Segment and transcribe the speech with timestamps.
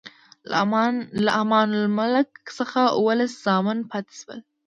[1.25, 4.39] له امان الملک څخه اووه لس زامن پاتې شول.